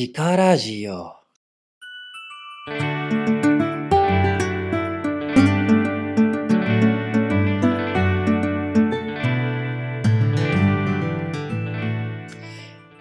[0.00, 1.16] シカラジオ。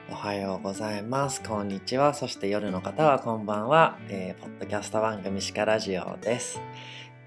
[0.10, 1.44] おはようございます。
[1.44, 2.15] こんにちは。
[2.15, 4.00] そして夜の方はこんばんは。
[4.09, 6.59] えーポッドキャスト番組シカラジオです、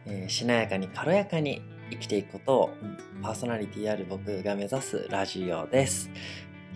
[0.05, 1.63] えーしなやかに軽やかに
[1.93, 2.71] 生きていくことを
[3.23, 6.11] パーソナリティある僕が目指すラジオです。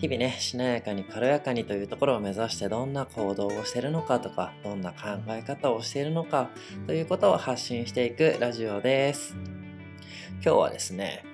[0.05, 6.51] 日々ね、しなやかに軽やかにというところを目指してどんな行動をしてるのかとか、どんな考え方をしているのか
[6.85, 9.35] ということを発信していくラジオです。
[10.33, 11.25] 今日はですね、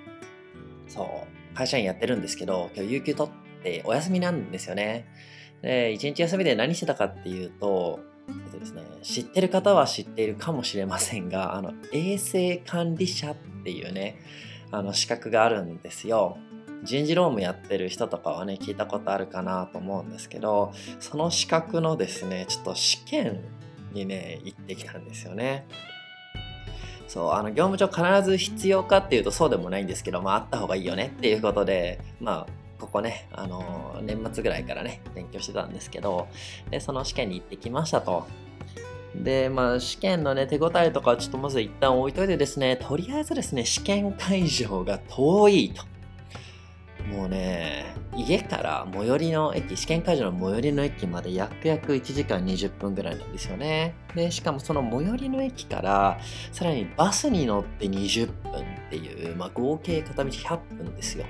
[0.87, 5.05] そう、会社員やってるんですけど、今日有給取ってお休みなんですよね。
[5.61, 14.17] で、一日休みで何してたかっていうと、えっとですね、知ってる方は知っているかもしれませんが、あの、衛生管理者っていうね、
[14.71, 16.37] あの資格があるんですよ。
[16.83, 23.41] 人事労務やってる人とかはね聞いたことあるかなと思うんですけどその資格のですねちょっと試験
[23.93, 25.67] にね行ってきたんですよね
[27.07, 36.27] そうあの業務上必ず必要かっていうとそうでもないんですけどまああった方がいいよねっていうことでまあここね、あの年末ぐらいからね勉強してたんですけど
[36.71, 38.25] でその試験に行ってきましたと
[39.15, 45.90] で、まあ、試験のね、手応えとかちょっとまず一旦置いといてですね、とりあえずですね、試験会場が遠いと。
[47.11, 53.95] もうね、家から最寄りの駅、試験会場の最寄りの駅まで約約1時間20分ぐらいなんですよね。
[54.15, 56.19] で、しかもその最寄りの駅から、
[56.51, 61.25] さらにバスに乗って20分っていう、まあ、合計片道100分ですよ。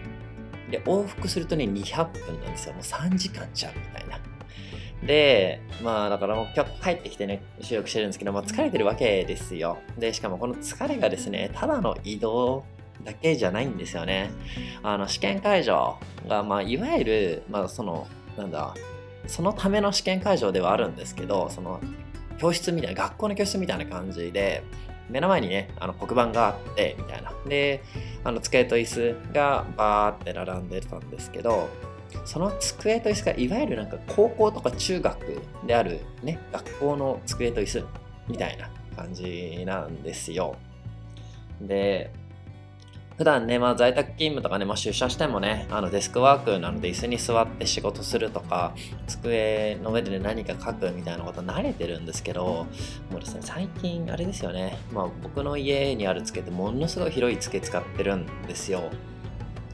[0.70, 2.74] で、往復するとね、200分なんですよ。
[2.74, 4.20] もう3時間じゃんみたいな。
[5.04, 9.80] で、まあだからもう今日帰ってきてね、収録してるんですけど、まあ、疲れてるわけですよ。
[9.98, 12.66] で、しかもこの疲れがですね、ただの移動
[13.04, 14.32] だけじゃないんですよね。
[14.84, 18.74] あの、試験会場が、まあ、いわゆる、まあ、その、なんだ、
[19.28, 21.80] そのための試験会場ではあるんですけど、その、
[22.38, 24.64] 教室みたいな、学校の教室みたいな感じで、
[25.10, 27.34] 目の前にね、あの黒板があって、みたいな。
[27.46, 27.84] で、
[28.24, 31.70] あの机と椅子がバーって並んでたんですけど、
[32.26, 37.86] その机と椅子がいわゆるなんか高校とか中学であるね、学校の机と椅子
[38.28, 40.56] みたいな感じなんですよ。
[41.62, 42.12] で、
[43.22, 48.74] 普段ね、まあ、在宅勤務とかね、まあ、出社してもね、あのデスクワークなので椅子に座って仕事するとか、
[49.06, 52.66] 机の上で、ね、何か書くみたいなこと慣れてるんですけど、
[53.12, 58.90] もうですね、最近あれですよね、まあ、僕の家にある机ってものすごい広い机使ってるんですよ。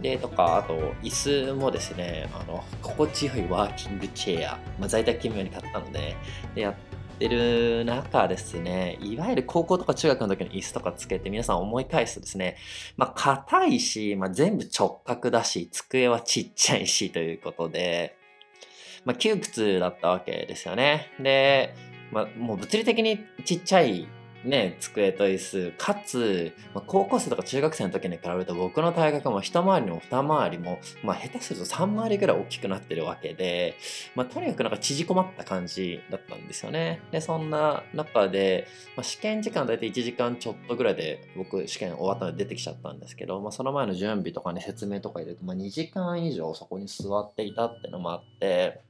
[0.02, 6.18] で、とか、あと、椅子もですね、あの、心地よいワーキングチェア、まあ、在宅勤務用に買ったので、
[6.54, 6.76] で、やっ
[7.18, 12.58] てる中ですね、いわゆる高校とか中学の時の椅子とかつけて皆さん思い返すとですね、
[12.96, 18.16] まあ、硬いし、まあ、全部直角だし、机はちっちゃいしということで、
[19.06, 21.12] まあ、窮屈だったわけですよね。
[21.20, 21.74] で、
[22.12, 24.08] まあ、もう物理的にちっちゃい
[24.48, 33.76] ね、机と椅子、かつ、まあ、高校生とか中学生の時に比べると僕の体格も一回りも二回りも、まあ、下手すると3回りぐらい大きくなってるわけで、
[34.16, 37.02] まあ、とにかくなんか縮こまった感じだったんですよね。
[37.12, 48.82] で、そんな中で、まあ、試験時間大体1時間ちょっとぐらいで僕試験終わったので出てきちゃったんですけど、まあ、その前の準備とかね、説明とか入れると、まあ、2時間以上そこに座っていたってのもあって、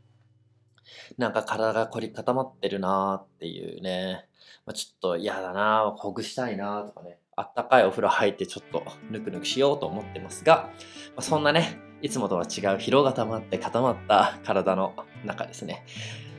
[1.17, 4.25] なんか体が凝り固まってるなーっていうね、
[4.67, 10.69] まあ、ちょっと嫌だなー、ほぐしたいなーとかね、あったかいお風呂入ってちょっとぬくぬくしようと思ってますが、
[11.15, 15.85] まあ、そんなね、いつもとは違う疲労が溜まって固まった体の中ですね、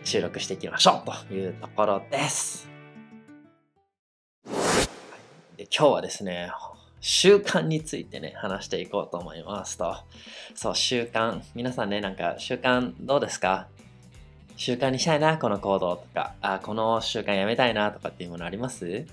[0.05, 2.69] 収録していきましょうというところです。
[5.57, 6.53] で今日はですね、
[7.01, 9.97] 習慣についてね、話していこうと思いますと。
[10.55, 11.41] そう、習慣。
[11.55, 13.69] 皆さんね、なんか習慣どうですか？
[14.59, 19.07] 習慣にしたいな、この行動とか、あ、この習慣やめたいなとかっていうものあります？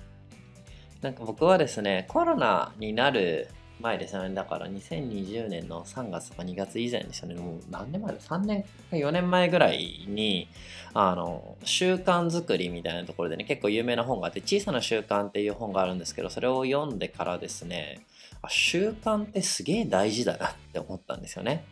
[1.00, 3.46] なんか僕はですね、コロナになる
[3.80, 4.34] 前ですよね。
[4.34, 7.36] だから2020年の3月とか2月以前ですよね。
[7.36, 10.48] もう何年前だ ?3 年か4年前ぐらいに、
[10.94, 18.00] あの、習慣作りみたいなところでね、結構有名な本があって、小さな習慣っていう本があるんですけど、それを読んでからですね、
[18.42, 21.64] あ習慣ってすげえ大事だなって思ったんですよね。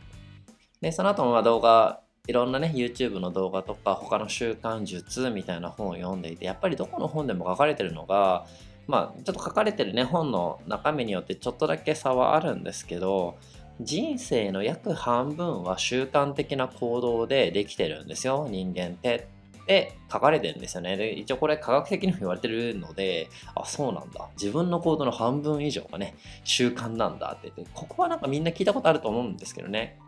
[0.81, 8.47] で、その後も動画、いろんなね、YouTube の動画とか、他の習慣術みたいな本を読んでいて、やっぱりどこの本でも書かれてるのが、
[8.87, 13.37] まあ、ちょっと書かれてるね、本の中身によってちょっとだけ差はあるんですけど、
[13.81, 19.29] 人生の約半分は習慣的な行動でできてるんですよ、人間って。
[19.65, 20.97] って書かれてるんですよね。
[20.97, 24.29] で、一応これ科学的にも言われてるので、あ、そうなんだ。
[24.37, 29.99] 自分の行動の半分以上がね、習慣なんだってって、ここはなんかみんな聞いたことあると思うんですけどね。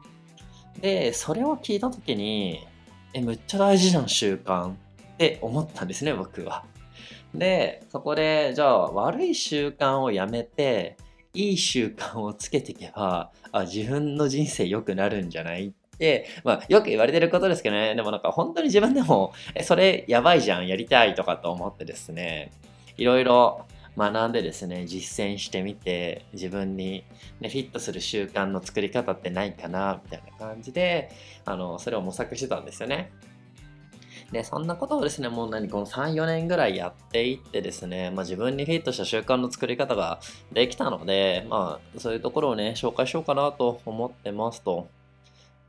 [0.81, 2.67] で、それを聞いたときに、
[3.12, 4.75] え、むっちゃ大事じゃん、習慣っ
[5.17, 6.64] て思ったんですね、僕は。
[7.34, 10.96] で、そこで、じゃあ悪い習慣をやめて、
[11.34, 22.52] いい習慣をつけていけば、あ、自分の人生良くなるんじゃないって、まあ、よく言われてることですけどね、でもなんか本当に自分でも、え、それやばいじゃん、やりたいとかと思ってですね、
[22.96, 23.67] いろいろ
[23.97, 27.05] 学んでですね、実践してみて、自分に、
[27.41, 31.11] ね、フィットする習慣の作り方ってないかな、みたいな感じで、
[31.45, 33.11] あの、それを模索してたんですよね。
[34.33, 40.21] で、そんなことをですね、もう何、この3、4年ぐらいやっていってですね、まあ、自分にフィットした習慣の作り方が
[40.53, 44.89] できたので、まあ、そういうところをね、紹介しようかなと思ってますと。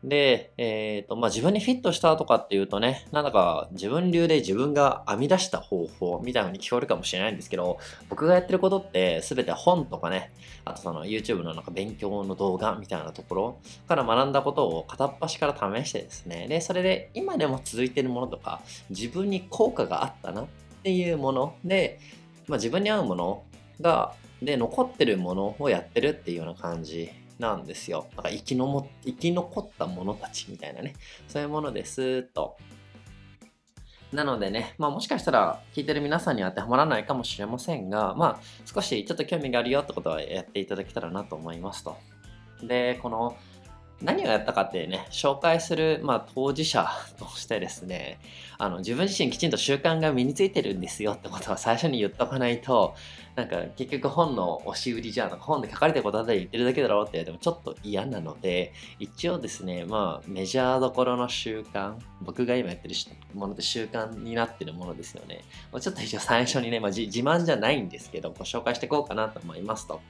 [0.07, 7.77] で、えっ、ー、と、まあ、自分にフィットしたとかっていうとね、なんだか自分流で自分が編み出した方法みたいなのに聞こえるかもしれないんですけど、
[8.09, 10.31] 僕がやってることって全て本とかね、
[10.65, 20.48] あとその YouTube のなんか勉強の動画みたいなところから学んだことを片っ端から試してですね、で、それで今でも続いてるものとか、自分に効果があったなっ
[20.83, 22.00] ていうもので、
[22.48, 23.44] まあ、自分に合うもの
[23.81, 27.09] が、で、残ってるものをやってるっていうような感じ
[27.39, 28.07] なんですよ。
[28.16, 30.94] だから生きのも生き残った者たちみたいなね、
[31.28, 32.57] そういうものですと。
[34.12, 41.98] なのでね、まあもしかしたら聞いてる皆さんには当てはまらないかもしれませんが、まあ少しちょっと興味があるよってことはやっていただけたらなと思いますと。
[42.63, 43.36] で、この
[44.02, 48.20] 何をやったかってね、紹介する、まあ、当事者としてですね、
[48.60, 52.94] あの、自分自身きちんと習慣が身についてるんですよってことは最初に言っとかないと、
[53.36, 62.96] なんか結局本の押し売りじゃんとか本で書かれてることだけ言ってるだけだろうって言われてもちょっと嫌なので、一応ですね、まあ、メジャーどころの習慣、僕が今やってる
[63.34, 65.44] もので習慣になってるものですよね。
[65.80, 70.02] ちょっと一応最初にね、まあ、自慢じゃないんですけど、ご紹介していこうかなと思いますと。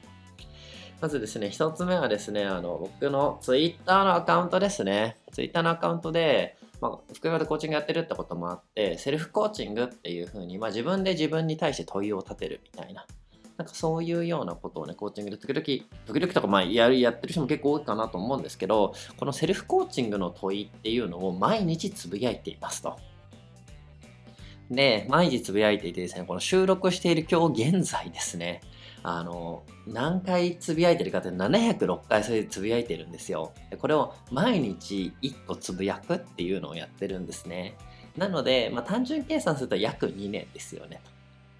[1.00, 5.16] まずですね、一つ目はですね、あの、僕のツイッターのアカウントですね。
[5.32, 13.06] ツイッターのアカウントで、まあ、副業でコーチングやってるってこともあって、セルフコーチングっていう風に、まあ、自分で自分に対して問いを立てるみたいな。
[13.56, 15.64] なんかそういうようなことをね、コーチングで時々、
[16.06, 22.96] 時々とかまあやる、やってる人も結構多いかなと思うんですけど、このセルフコーチングの問いっていうのを毎日つぶやいていますと。
[24.70, 28.60] で、毎日つぶやいていてですね、この収録している今日現在ですね、
[29.02, 33.52] あの、何回つぶやいてるかって706回それでつぶやいてるんですよ。
[33.78, 37.76] これを毎日1個つぶやくっていうのをやってるんですね。
[38.16, 41.00] なので、まあ、単純計算すると約2年ですよね。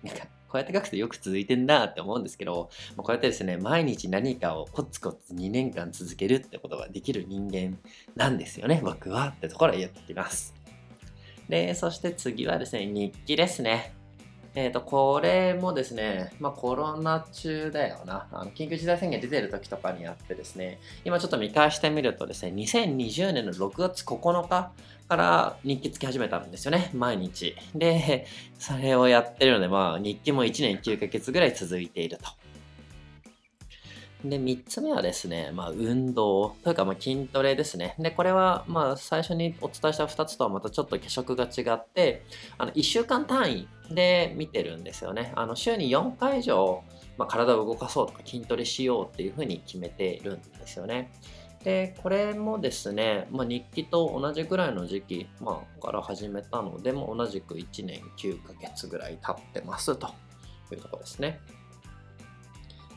[0.02, 7.78] なんかこうやって書くとよく続いてんなって思うんですけど、まあ、こうやってですね、毎日何かをコツコツ2年間続けるってことができる人間
[8.16, 10.54] なんですよね、僕はってところを言ってきます。
[11.48, 13.92] で、そして次はですね、日記ですね。
[14.58, 18.26] えっ、ー、と、これもですね、まあコロナ中だよな。
[18.32, 24.72] あの緊急事態宣言出てる時とかにあってですね、今ちょっと見返してみるとですね、2020年の6月9日
[25.08, 27.54] から日記つき始めたんですよね、毎日。
[27.72, 28.26] で、
[28.58, 32.24] それをやってるので、まあ日記も1年9ヶ月ぐらい続いていると。
[34.24, 37.94] で、3つ目はですね、まあ、運動というか、ま、筋トレですね。
[38.00, 42.24] で、これは、まあ、最初にお伝えした2つとはまたちょっと化色が違って、
[42.58, 45.32] あの、1週間単位で見てるんですよね。
[45.34, 46.82] あの、週に4回以上、
[47.16, 51.10] まあ、体を動かそうとか筋トレしようっていうふうに決めてるんですよね。
[51.64, 60.08] で、これもですね、まあ、日記と同じぐらいの時期、まあ、から始めたので、も同じく1年9ヶ月ぐらい経ってますと
[60.70, 61.40] いうところですね。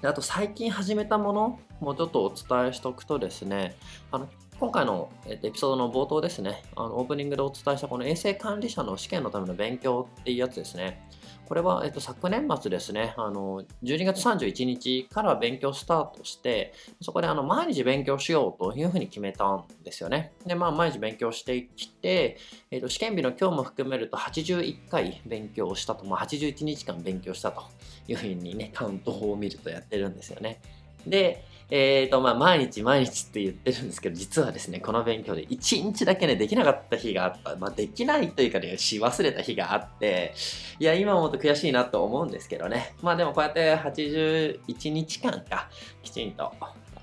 [0.01, 3.75] であと最近始めたものもちょっとお伝えしておくとですね、
[4.11, 4.27] あの
[4.61, 11.01] 今回の、エピソードの冒頭ですね、あのオープニングでお伝えしたこの衛生管理者の試験のための勉強っていうやつですね。
[11.47, 20.31] これは、えっと、昨年末ですね、あの、12月31日から勉強スタートして、そこであの、毎日勉強しようというふうに決めたんですよね。
[20.45, 22.37] で、まあ、毎日勉強してきて、
[22.69, 27.63] えっと、試験日の今日も含めると81回勉強したと、まあ、81日間勉強したと
[28.07, 30.61] いうふうにね、カウントを見るとやってるんですよね。
[31.07, 37.55] で、えっ、ー、と、まあ、毎日毎日って言ってるんですけど、実はですね、この勉強で1日だけね、できなかった日があった。
[37.55, 40.33] まあ、できないというかね、し忘れた日があって、
[40.79, 42.93] いや、今思うと悔しいなと思うんですけどね。
[43.01, 45.69] まあ、でもこうやって81日間か、
[46.03, 46.51] きちんと、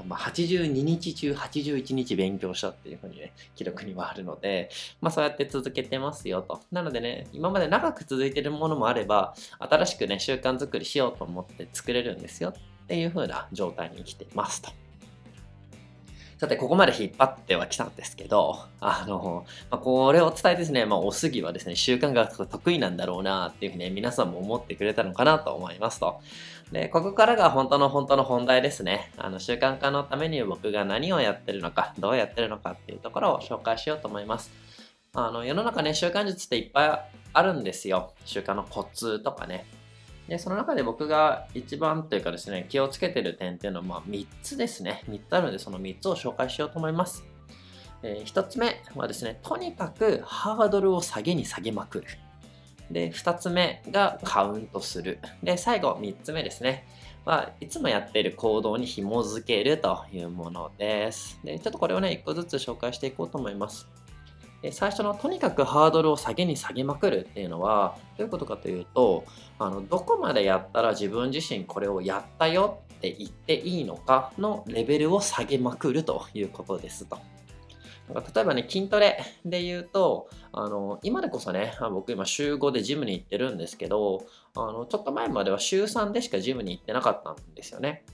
[0.06, 4.68] まあ、82日中81日勉強したっていうふうにね、記録にはあるので、
[5.00, 6.60] まあそうやって続けてますよと。
[6.70, 12.52] なのでね、今まで長く続いてるものもあれば、新しくね、習慣作りしようと思って作れるんですよ
[12.88, 14.70] っていう風な状態に来てますと。
[16.38, 26.20] さて、ここまで引っ張ってはきたんですけど、あの、まあ、これを伝えてですね、まあ、おすぎはですね、習慣が得意なんだろうなっていうふうに、ね、皆さんも思ってくれたのかなと思いますと。
[26.72, 29.10] で、ここからが本当の本当の本題ですね。
[29.18, 34.50] あの、習慣化のために僕が何をやってるのか、どうやってるのかっていうところを紹介しようと思います。
[35.14, 37.00] あの世の中ね、習慣術っていっぱい
[37.32, 38.12] あるんですよ。
[38.24, 39.66] 習慣のコツとかね。
[40.28, 45.02] で、その中で僕が一番というかですね、気をつけてる点っていうのは、まあ、3つですね。
[45.08, 47.24] 3つあるので、その3つを紹介しようと思います。
[48.02, 52.06] えー、1つ目はですね、とにかくハードルを下げに下げまくる。
[52.90, 55.18] で、2つ目がカウントする。
[55.42, 56.86] で、最後、3つ目ですね。
[57.24, 61.38] はいつもやっている行動に紐づけるというものです。
[61.44, 63.86] で、ちょっとこれをね、1個ずつ紹介していこうと思います。
[64.62, 69.24] で最初のとにかくハードルを下げに下げまくるっていうのはどういうことかというと
[69.58, 77.18] あのどこまでやったら自分自身これをやったよって言っていいのかのレベルを下げまくるということですと。
[78.08, 84.24] 例えばね、筋トレで言うと、あの、今でこそね、僕今週5でジムに行ってるんですけど、
[84.56, 88.04] あの、ちょっと前までは週3でしかジムに行ってなかったんですよね。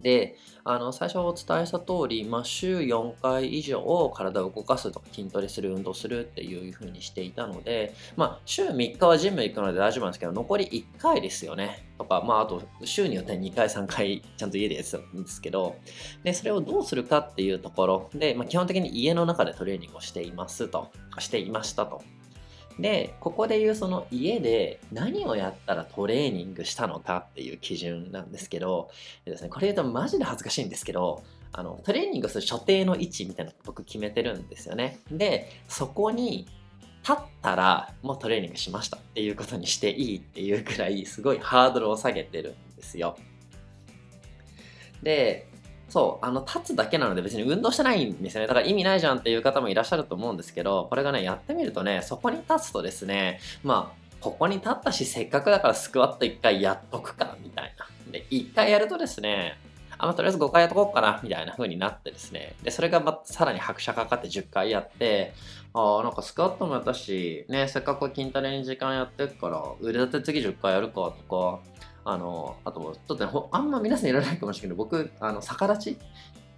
[0.00, 3.80] で、あの、最初お伝えした通り、まあ、週4回以上
[4.14, 11.88] 体を動かすとか筋トレする、運動するっていう風にしていたので、まあ、週3日はジム行くので大丈夫なんですけど、残り1回ですよね。
[11.98, 15.76] とか、まあ、あと、週によって2回、3回、ちゃんと家でやってたんですけど、
[16.24, 22.02] で、それをどうするかっていうところで、まあ、基本的に家の中でトレーニングをしていますと、していましたと。
[22.78, 28.90] で、ここで言うその家で何をやったらトレーニングしたのかっていう基準なんですけど、
[29.24, 34.98] ですね、これ言うとマジで恥ずかしいんですけど、あのトレーニングする所定の位置みたいなの僕決めてるんですよね。
[35.10, 36.46] で、そこに
[37.00, 43.16] 立ったらもうトレーニングしましたっていうことにしていいっていうくらいすごいハードルを下げてるんですよ。
[45.02, 45.48] で、
[45.96, 48.46] そう、あの、立つだけなので別に運動してないんですよね。
[48.46, 57.86] だから意味ないじゃんっていう方もいらっしゃると思うんですけど、これがね、やってみるとね、そこに立つとですね、まあ、ここに立ったし、せっかくだからスクワット1回やっとくか、みたいな。
[58.12, 59.56] で、1回やるとですね、
[59.96, 62.56] あ、まあ、とりあえず5回やっとこうかな、みたいな風になってですね。
[62.62, 65.32] で、それがまさらに拍車かかって10回やって、
[65.72, 71.60] ああ、なんかスクワットもやったし、ね、せっかく筋トレに時間やってるから、腕立て次10回やるかとか、
[72.06, 75.98] あの、あと、ちょっとね、あんま皆さんいらないかもしれないけど、僕、あの、逆立ち？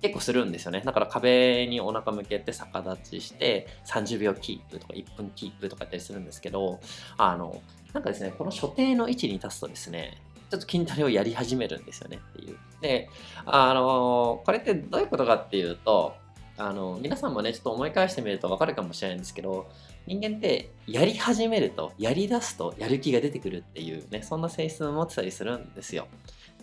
[0.00, 0.82] 結構するんですよね。
[0.84, 6.78] だから壁にお腹向けて逆立ちして30秒キープとか1分キープとかやったりするんですけど、
[7.16, 7.60] あの、
[7.92, 10.18] なんかですね、この所定の位置に立つとですね、
[10.50, 12.56] ちょっと筋トレをやり始めるんですよねっていう。
[12.80, 13.10] で、
[13.44, 16.14] あの、これってどういうことかっていうと、
[16.56, 19.68] あの、皆さんもね、ちょっと思い返してみるとわかるかもしれないんですけど、
[20.08, 26.08] 人間ってやり始めると、やり出すとやる気が出てくるっていうね、そんな性質を持ってたりするんですよ。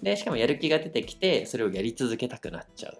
[0.01, 2.97] で、しかもやる気が出てきて、それをやり続けたくなっちゃう。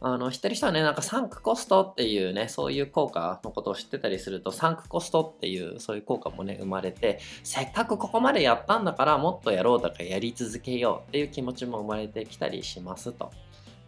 [0.00, 13.30] あの、知ってる人はね、なんかサンクコストっていうね、そういう効果のことを知ってたりすると、サンクコストっていうそういう効果もね、生まれて、せっかくここまでやったんだからもっとやろうとかやり続けようっていう気持ちも生まれてきたりしますと。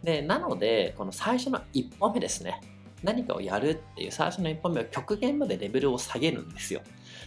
[0.03, 2.61] で、なので、この最初の一歩目ですね。
[3.03, 6.81] 何かをやるっていう最初の一歩目は極限までレベルを下げるんですよ。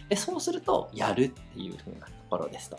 [0.09, 2.77] で、そうすると、やるっていう風なところですと。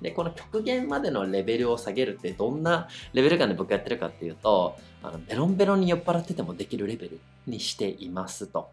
[0.00, 8.70] で、この極限までのレベルを下げるってどんなレベル感で僕やってるかっていうと、あのベロンベロンに酔っ払っててもできるレベルにしていますと。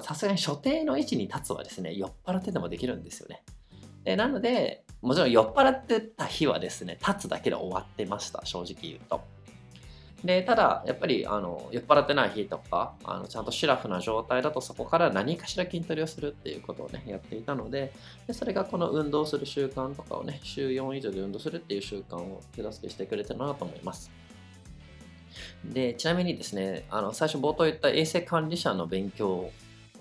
[0.00, 3.42] さすがに所定の位置に立つはですね、酔っ払っててもできるんですよね。
[4.04, 9.20] でなので、もちろん酔っ払ってた日はですね、立つだけで終わってました、正直言うと。
[10.26, 17.92] でただやっぱりあの酔っ払ってない日とかあのちゃんとシラフな状態だとそこから何かしら筋トレをするっていうことをねやっていたので
[18.26, 24.10] でそれがこの運動する習慣とかをね週4以上で運動するっていう習慣を手助けしてくれてるなと思います。
[25.64, 29.52] でちなみにですねあの最初冒頭言った衛生管理者の勉強を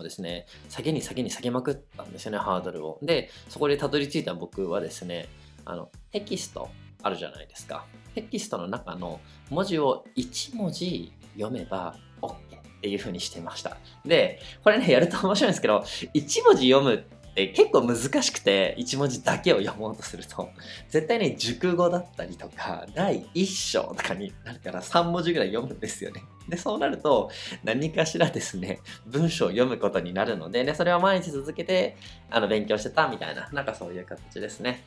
[0.01, 2.97] ですね下げに下げに下げまくったんですよねハードルを。
[3.03, 5.27] でそこでたどり着いた僕はですね
[5.65, 6.69] あのテキスト
[7.05, 7.85] あるじゃないですか。
[8.15, 9.19] テキストの中の
[9.51, 12.35] 文字を1文字読めば OK っ
[12.81, 13.77] ていう風にしてました。
[14.03, 15.83] で、これね、やると面白いんですけど、
[16.15, 20.49] 1文字読むって結構難しくて、1文字だけを読もうとすると、
[20.89, 26.23] 絶対ね、熟語だったりとか、第1章とかになるから3文字ぐらい読むんですよね。
[26.49, 27.29] で、そうなると、
[27.63, 31.97] 何かしらですね、文章を読むことになるので、ね、それを毎日続けて、
[32.31, 34.83] あの、勉強してたみたいな、なんかそういう形ですね。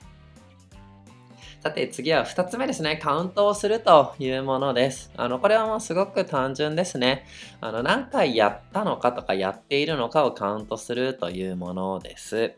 [1.60, 2.96] さて次は2つ目ですね。
[3.02, 5.10] カウントをするというものです。
[5.16, 7.26] あの、これはもうすごく単純ですね。
[7.60, 12.54] あの、何回やったのかとかやっているのかをカウントするというものです。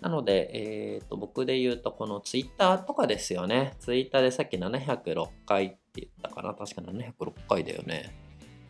[0.00, 3.74] なので、えーと、僕で言うと、この Twitter とかですよね。
[3.80, 6.54] Twitter でさっき706回って言ったかな。
[6.54, 8.25] 確か706回だよね。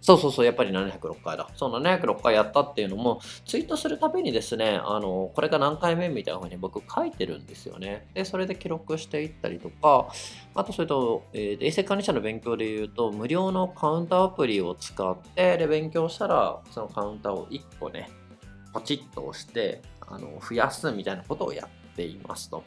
[0.07, 1.49] そうそうそう、やっぱり706回だ。
[1.57, 8.07] そう、706回やったっていうのも、ツイートするたびにですね、あの、これが何回目みたいな風に僕書いてるんですよね。
[8.15, 10.07] で、それで記録していったりとか、
[10.55, 18.09] あとそれと、えー、衛生管理者の勉強で言うと、無料のカウンターアプリを使って、で、勉強したら、そのカウンターを1個ね、
[18.73, 22.63] ポチッと押して、あの、増やすみたいなことをやっていますと。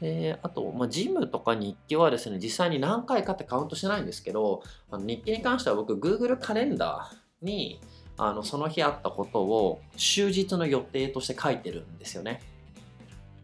[0.00, 7.80] であと、まあ、ジムとか日記はですね、実際に何回かってカウントしてないんですけど、あの日記に関しては僕、Google カレンダーに
[8.16, 12.40] あのその日あったことを終日の予定として書いてるんですよね。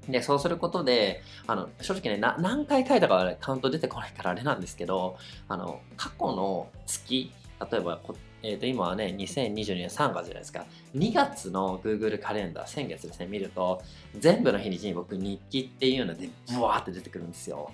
[0.09, 5.17] で、そうすることで、あの正直ね何回書いたかはカウント出てこないからあれなんですけど、
[5.49, 7.33] あの過去の月、
[7.71, 8.01] 例えば
[8.43, 10.67] えー、と今はね、2022年3月じゃないですか。
[10.95, 13.83] 2月の Google カレンダー、先月ですね、見ると、
[14.17, 17.71] 全部の日にちに僕日記っていうので、ブワーって出てくるんですよ。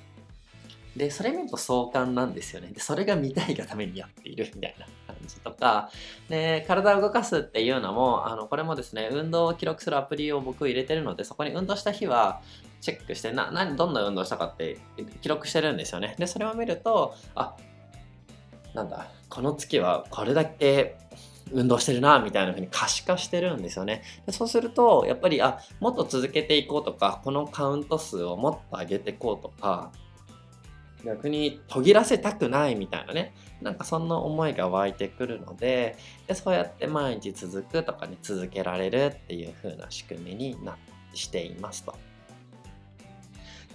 [0.97, 2.69] で、それ見ると壮観なんですよね。
[2.69, 5.91] で、それが見たいがためにやっているみたいな感じとか、
[6.29, 12.41] で、体を動かすっていうのも、あの、これもですね、運動を記録するアプリを僕入れてるので、そこに運動した日は、
[12.81, 14.79] チェックして、な、何、どんな運動したかって
[15.21, 16.15] 記録してるんですよね。
[16.19, 17.57] で、それを見ると、あ、
[18.75, 20.97] なんだ、この月はこれだけ
[21.53, 29.93] 運動してるなみたいな風に可視化してるんですよねでそうするとやっぱりあもっと続けていこうとかこのカウント数をもっと上げていこうとか
[31.05, 40.77] 逆に途切らせたくないみたいなねなんかそんな思いが湧いてくるのででそうやって毎日続くとかに続けられるっていう風な仕組みにな
[41.15, 41.95] していますと。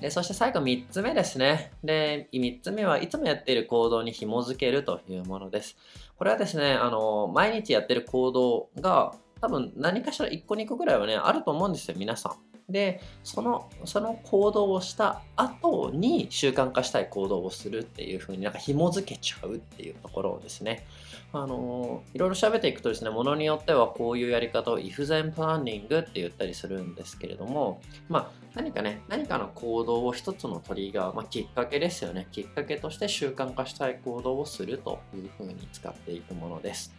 [0.02, 1.72] でそして最後3つ目ですね。
[1.84, 5.76] で、3つ目はいつもやっている行動に紐づけるというものです。
[6.18, 12.47] これはですね、あの、毎日やってる行動が多分何かしら1個2個ぐらいはね、あると思うんですよ、皆さん。
[12.70, 20.86] で、その、その行動をした後に習慣化したい行動をするっていう風になんか紐づけちゃうっていうところをですね、
[21.32, 32.28] あのいろいろ調べていくとですね、ものによってはこういうやり方を if then planning って言ったりするんですけれども、まあ何かね、何かの行動を一つのトリガー、まあ、きっかけですよね。
[32.32, 36.94] きっかけとして習慣化したい行動をするという風に使っていくものです。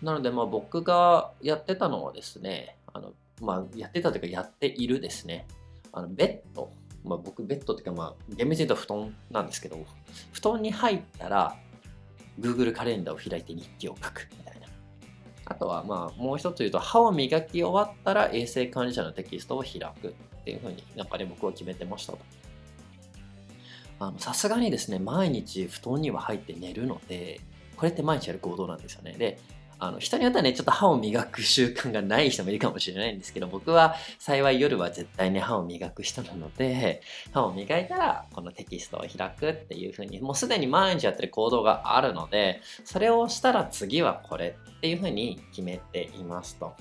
[0.00, 5.46] なので、まあ僕がやってたのはですね、あのまあ、やってたというかやっているですね、
[5.92, 6.70] あのベッド、
[7.04, 9.78] まあ、僕ベッドっていうか、まあ、厳密に言うと布団なんですけど、
[10.32, 11.56] 布団に入ったら、
[12.38, 14.66] Google カレンダーを開いて日記を書くみたいな。
[15.46, 22.18] あとは、まあ、もう一つ言うと、歯を磨き終わったら衛生管理者のテキストを開くっていうふうになんかね、僕は決めてましたと。
[24.18, 27.40] さすがにですね、毎日布団には入って寝るので、
[27.76, 29.12] これって毎日やる行動なんですよね。
[29.12, 29.38] で、
[29.80, 37.00] あの人によってはね、ちょっと歯を磨く習慣がない人もいるかもしれないんですけど、僕は幸い夜は絶対に歯を磨く人なので、
[37.32, 46.74] 歯を磨いたらこのテキストを開くっていう風に、もうすでに毎日やってる行動があるので、それをしたら次はこれっていう風に決めていますと。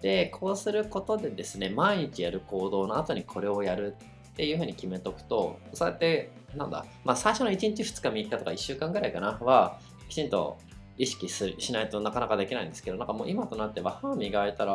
[0.00, 3.96] で、こうすることでですね、毎日やる行動の後にこれをやる
[4.32, 10.58] っていう風に決めとくと、そうやって、なんだ、まあ最初の1日2日3日とか1週間ぐらいかなは、きちんと
[10.98, 14.74] 意識しないとなかなかできないんですけど、なんかもう今となっては歯磨いたら、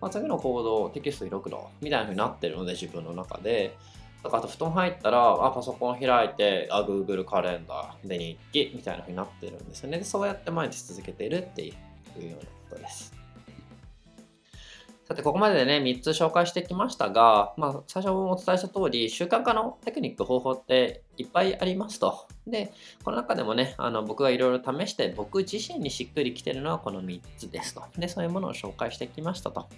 [0.00, 3.76] まあ、次の行動テキスト開くのみたいな風になってるので、自分の中で。
[4.22, 9.98] だからあと布団入ったら、あ、パソコン開いて、あ、Google カレンダーで日記みたいな風になってるんですよね。
[9.98, 11.74] でそうやって毎日続けているってい
[12.18, 13.23] うようなことです。
[15.06, 22.26] さて、ここまででね、3つ紹介してきましたが、まあ、最初もお伝えした通り、習慣化のテクニック、方法っていっぱいありますと。
[22.46, 22.72] で、
[23.04, 27.82] この中でもね、あの僕がいろいろ試して、僕自身にしっくりきてるのはこの3つですと。
[27.98, 29.68] で、そういうものを紹介してきましたと。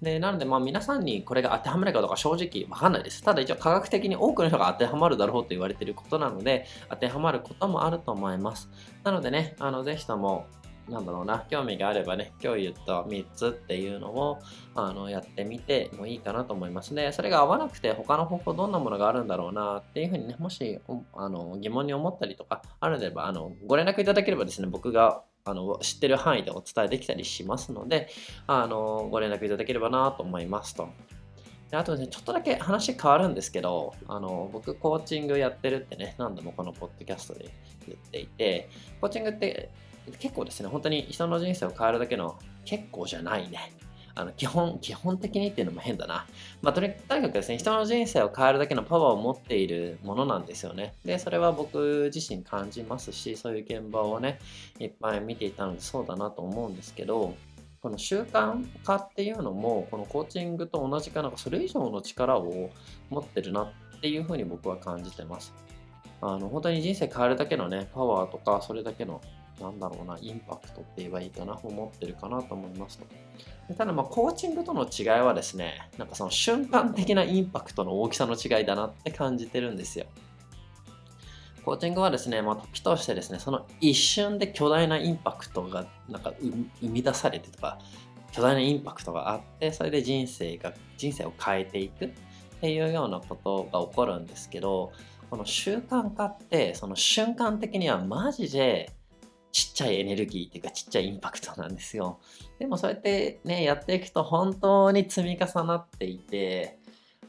[0.00, 3.22] で、なので、まあ皆さんにこれが当てはまるかどうか正直わかんないです。
[3.22, 8.70] ただ一応科学的に多くの人が当てはまるだろうと言われていることなので、当てはまることもあると思います。
[9.04, 10.46] なのでね、あの、ぜひとも
[10.92, 14.38] なんだろうな、興味があればね、今日言った3つっていうのを
[14.74, 17.12] あのやってみてもいいかなと思いますね。
[17.12, 20.80] それが合わなくて他の方法どんなものがあるんだろうなっていうふうにね、もし
[21.14, 28.08] あの疑問に思ったりとかあるればあのご連絡いただければですね、僕があの知ってる範囲でお伝えできたりしますので、
[28.46, 30.88] あのご連絡いただければなと思いますと。
[31.70, 37.50] であとですね、ちょっとだけ話変わるんですけど、あの僕、コーチングやってるってね、何度もこのポッドキャストで
[37.86, 38.68] 言っていて、
[39.00, 39.70] コーチングって
[40.18, 43.72] 結構ですね、本当に人の人生を変えるだけの結構じゃないね。
[44.14, 46.26] あの基本、基本的にっていうのも変だな。
[46.60, 50.94] まあ、とにかくですね、人の人生を変えるだけのパワーを持っているものなんですよね。
[51.04, 54.38] で、それは僕自身感じますし、そういう現場をね、
[54.78, 57.34] いっぱい見ていたのでそうだなと思うんですけど、
[57.80, 62.70] この習慣化っていうのも、このコーチングと同じかなんかそれ以上の力を
[63.08, 65.54] 持ってるなっていうふうに僕は感じてます。
[66.20, 69.20] あの本当に人生変えるだけのね、パワーとか、それだけの
[69.60, 73.06] なんだろうな、インパクトって言えばいいかな、思ってるかなと思いますと。
[73.76, 80.06] ただまあコーチングとの違いはですね、なんかその瞬間的なインパクトの大きさの違いだなって感じてるんですよ。
[81.64, 87.78] コーチングはですね、まあ、時としてですね、その一瞬で巨大なインパクトがなんか生み出されてとか、
[88.32, 92.10] 巨大なインパクトがあって、それで人生が、人生を変えていくっ
[92.60, 94.92] ていうようなことが起こるんですけど、
[95.30, 98.90] この習慣化って、その瞬間的にはマジで
[99.52, 102.18] ちっちゃいエネルギーっていうかちっちゃいインパクトなんですよ。
[102.58, 106.78] でもそうやってね、やっていくと本当に積み重なっていて、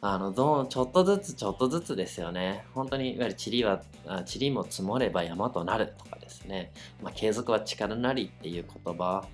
[0.05, 2.65] あの、どう、ちょっとずつちょっとずつですよね。
[2.73, 6.73] 本当に、いわゆる塵は、塵も積もれば山となるとかですね。
[7.01, 9.25] まあ、継続は力なりっていう言葉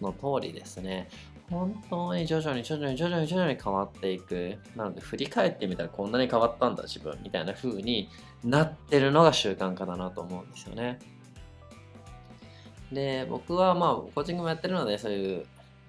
[0.00, 1.08] の通りですね。
[1.50, 4.58] 本当に徐々に徐々に徐々に徐々に変わっていく。
[4.74, 8.08] なので、振り返ってみたらこんなに変わったんだ自分みたいな風に
[8.42, 10.98] なってるのが習慣化だなと思うんですよね。
[12.92, 15.46] で、僕はまあ、コーチングもやってるので、そういう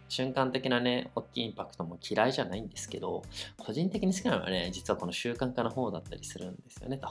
[0.10, 3.24] 瞬間的なね、大きいインパクトも嫌いじゃないんですけど、
[3.58, 7.10] 個人的に好きなのはね、実はこの習慣化の方だったりするんですよね、と。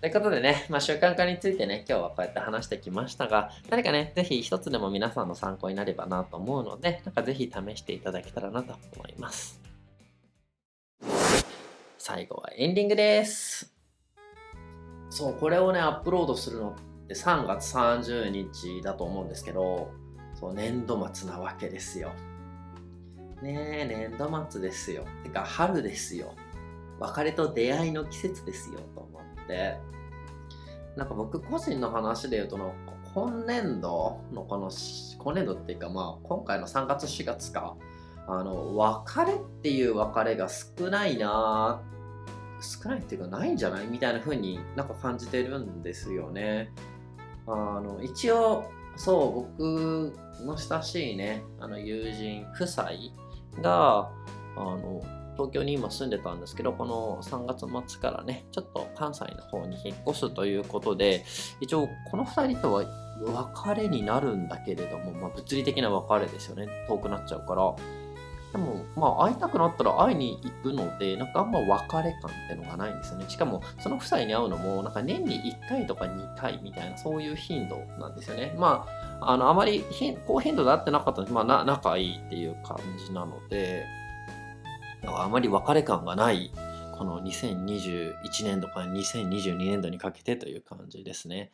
[0.00, 9.60] ということでね、まあ、習慣化についてね、今日はこうやって話してきましたが、何かね、ぜひ一つでも皆さんの参考になればなと思うので、なんかぜひ試していただけたらなと思います。
[11.98, 13.74] 最後はエンディングです。
[15.10, 16.74] そう、これをね、アップロードするのっ
[17.06, 19.90] て3月30日だと思うんですけど、
[20.34, 22.12] そう年度末なわけですよ。
[23.42, 25.04] ねえ、年度末ですよ。
[25.22, 26.34] てか、春ですよ。
[26.98, 29.78] 別れと出会いの季節ですよ、と思って。
[30.96, 32.58] なんか僕個人の話で言うと、
[33.14, 34.70] 今年度のこの、
[35.18, 37.76] 今年度っていうかまあ、今回の3月4月か、
[38.26, 41.82] あの、別れっていう別れが少ないな
[42.60, 43.86] 少ないっていうかないんじゃない？
[43.86, 46.72] みたいな風になんか感じてるんですよね。
[47.46, 48.64] あの、一応、
[48.96, 50.12] そう、僕
[50.44, 52.90] の親しいね、あの友人夫妻
[53.60, 54.10] が、
[54.56, 55.02] あの、
[55.36, 61.24] 東京に今住んでたんですけど、この3月末からね、ちょっと関西の方に引っ越すということで、
[61.60, 62.84] 一応この2人とは
[63.22, 66.68] 別れになるんだけれども、まあ、物理的な別れですよね。
[66.88, 67.74] 遠くなっちゃうから。
[68.56, 73.26] でも、まあ、会いたくなったら会いに行くので、なんかあんま別れ感ってのがないんですよね。
[73.28, 78.56] しかも、その夫妻に会うのも、なんか年に1回とか2回みたいな、そういう頻度なんですよね。
[78.58, 78.86] ま
[79.20, 79.84] あ、あの、あまり
[80.26, 83.84] 高頻度で会ってなかったので、まあ、仲いいっていう感じなので、
[85.06, 86.50] あまり別れ感がない、
[86.96, 88.14] この2021
[88.44, 91.50] 年度から2022年度にかけてという感じですね。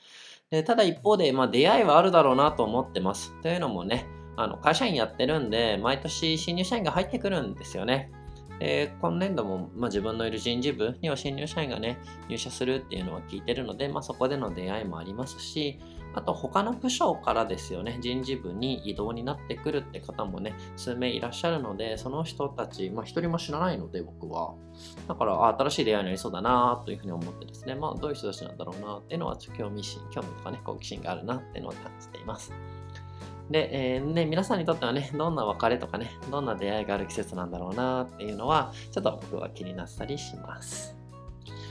[0.50, 3.32] でただ一方で、まあ、出会いはあるだろうなと思ってます。
[3.42, 4.06] というのもね、
[4.36, 8.10] あの会社員やってるんで、毎年新入社員が入ってくるんですよね。
[8.58, 15.80] で今年度も、まあ、自分のいる人事部には新入社員がね、入社するっていうのは聞いてるので、まあ、そこでの出会いもありますし、
[16.14, 24.54] あと他の部署からですよね、人事部に異動になってくるって方もね、数名いらっしゃるので、その人たち、まあ一人も知らないので僕は。
[25.08, 32.52] だから、新しい出会いになりそうだなというふうに思ってですね、まあどういう人たちなんだろうなっていうのは、興味心、興味とかね、好奇心があるなっていうのを感じています。
[33.50, 40.96] で、えー、ね、皆さんにとってはね、どんな別れとかね、どんな出会いがある季節なんだろうなっていうのは、ちょっと僕は気になったりします。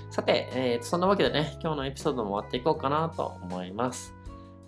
[0.09, 4.13] さて、えー、そんなわけでね、今日のエピソードも終わっていこうかなと思います。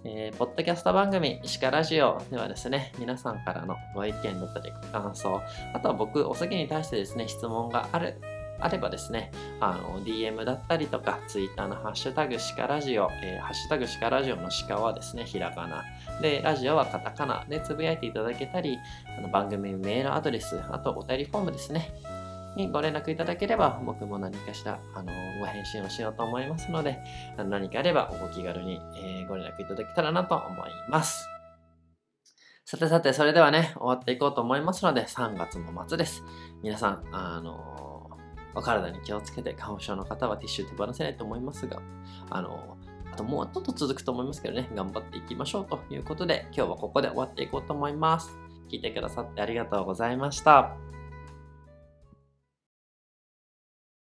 [0.05, 5.41] えー、ポッドキャスト番組、石川ラジオではですね、皆さんからのご意見だったりご感想、
[5.73, 8.19] あとは僕、お酒に対してですね、質問がある
[8.59, 15.83] あればですね、あの、DM だったりとか、Twitter のハッシュタグシカラジオ、えー、ハッシュタグシカラジオの鹿はですね、ひらがな。
[16.21, 18.77] で、ラジオはカタカナでつぶやいていただけたり、
[19.17, 21.91] あの番組メールアドレス、あとお便りフォームですね。
[22.55, 26.99] にご連絡いただければ、僕も何かしら、あの、ご返信をしようと思いますので、
[27.37, 31.27] 何かあればご気軽に、えー、ご連絡いただけたらなと思います。
[32.65, 36.23] さてさて、それではね、終わっていこうと思いますので、3月の末です。
[36.61, 38.09] 皆さん、あの
[38.55, 41.81] お体に気をつけて、花粉症の方はティッシュ手放せないと思いますが、
[42.29, 42.77] あの、
[43.13, 48.35] あともうちょっと続くと思いますけどね、頑張っていきましょうということで、今日はここで終わっていこうと思います。
[48.71, 50.82] 聞いてくださってありがとうございました。